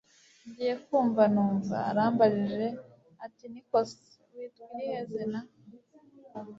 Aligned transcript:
ngiye 0.47 0.73
kumva 0.85 1.23
numva 1.33 1.77
arambajije 1.89 2.67
ati 3.25 3.45
niko 3.51 3.79
se! 3.91 4.03
witwa 4.33 4.63
irihe 4.75 4.97
izina! 5.03 5.39